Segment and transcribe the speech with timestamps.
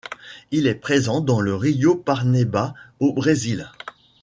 [0.49, 3.69] Il est présent dans le rio Parnaiba au Brésil.